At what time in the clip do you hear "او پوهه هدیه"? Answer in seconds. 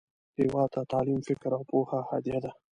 1.57-2.39